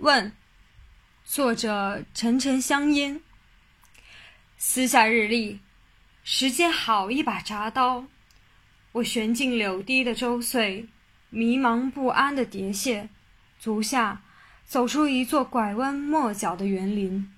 [0.00, 0.32] 问，
[1.26, 3.20] 作者沉沉香烟。
[4.56, 5.58] 撕下日历，
[6.24, 8.06] 时间好一把铡刀。
[8.92, 10.88] 我悬进柳堤的周岁，
[11.28, 13.10] 迷茫不安的蝶蟹，
[13.58, 14.22] 足下
[14.64, 17.30] 走出一座拐弯抹角的园林。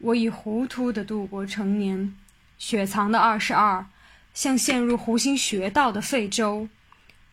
[0.00, 2.14] 我已糊涂的度过成年，
[2.58, 3.86] 雪藏的二十二，
[4.34, 6.68] 像陷入湖心穴道的废舟，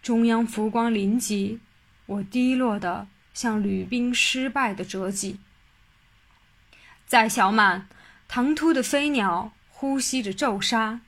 [0.01, 1.59] 中央浮光临极，
[2.05, 5.37] 我低落的像旅兵失败的折戟。
[7.05, 7.87] 在小满，
[8.27, 11.01] 唐突的飞鸟呼吸着骤杀，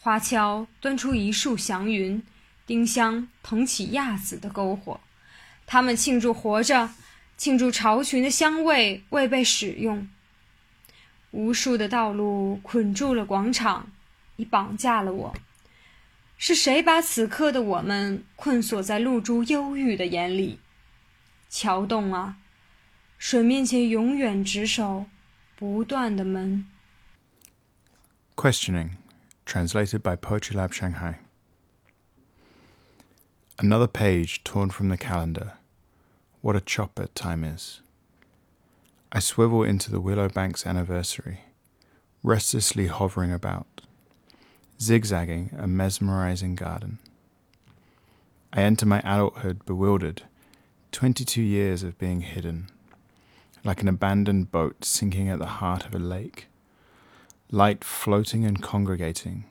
[0.00, 2.22] 花橇端出一束祥云，
[2.66, 4.98] 丁香捧起亚子的篝火，
[5.66, 6.88] 他们庆祝活着，
[7.36, 10.08] 庆祝巢群的香味未被使用。
[11.32, 13.92] 无数的道路捆住了广场，
[14.36, 15.36] 已绑架了我。
[16.38, 20.58] 是谁把此刻的我们困锁在露珠忧郁的眼里？
[21.49, 22.37] 桥洞啊，
[23.17, 25.05] 水面前永远执守
[25.55, 26.65] 不断的门。
[28.35, 28.97] Questioning,
[29.45, 31.19] translated by Poetry Lab Shanghai.
[33.57, 35.53] Another page torn from the calendar.
[36.41, 37.79] What a chopper time is.
[39.11, 41.41] I swivel into the Willow Bank's anniversary,
[42.23, 43.83] restlessly hovering about,
[44.81, 46.97] zigzagging a mesmerizing garden.
[48.51, 50.23] I enter my adulthood bewildered,
[50.92, 52.68] 22 years of being hidden,
[53.64, 56.48] like an abandoned boat sinking at the heart of a lake
[57.50, 59.44] light floating and congregating.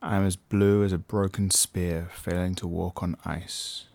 [0.00, 3.86] I am as blue as a broken spear failing to walk on ice.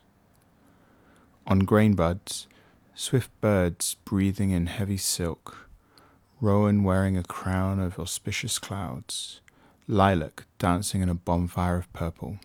[1.45, 2.47] On grain buds,
[2.95, 5.69] swift birds breathing in heavy silk,
[6.41, 9.39] rowan wearing a crown of auspicious clouds,
[9.87, 12.39] lilac dancing in a bonfire of purple.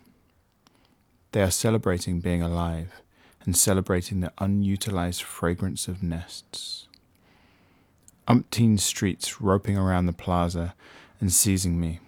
[1.33, 3.01] They are celebrating being alive
[3.45, 6.87] and celebrating the unutilized fragrance of nests
[8.27, 10.73] umpteen streets roping around the plaza
[11.19, 11.99] and seizing me.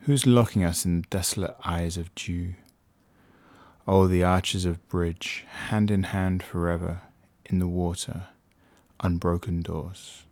[0.00, 2.54] Who's locking us in the desolate eyes of dew?
[3.86, 7.00] Oh, the arches of bridge, hand in hand forever,
[7.44, 8.28] in the water,
[9.00, 10.22] unbroken doors.